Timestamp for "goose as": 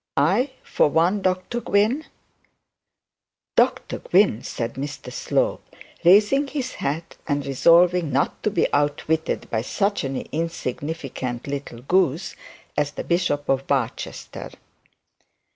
11.83-12.93